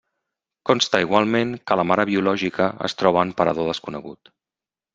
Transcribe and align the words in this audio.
Consta 0.69 1.01
igualment 1.03 1.51
que 1.71 1.77
la 1.81 1.85
mare 1.91 2.07
biològica 2.11 2.71
es 2.89 2.99
troba 3.03 3.27
en 3.27 3.37
parador 3.43 3.71
desconegut. 3.73 4.37